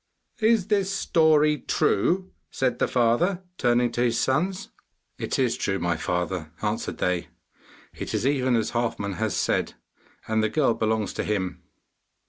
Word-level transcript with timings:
'Is 0.39 0.65
this 0.65 0.91
story 0.91 1.59
true?' 1.59 2.31
said 2.49 2.79
the 2.79 2.87
father, 2.87 3.43
turning 3.59 3.91
to 3.91 4.01
his 4.01 4.17
sons. 4.19 4.69
'It 5.19 5.37
is 5.37 5.55
true, 5.55 5.77
my 5.77 5.95
father,' 5.95 6.51
answered 6.63 6.97
they. 6.97 7.27
'It 7.93 8.11
is 8.15 8.25
even 8.25 8.55
as 8.55 8.71
Halfman 8.71 9.17
has 9.17 9.37
said, 9.37 9.75
and 10.27 10.41
the 10.41 10.49
girl 10.49 10.73
belongs 10.73 11.13
to 11.13 11.23
him. 11.23 11.61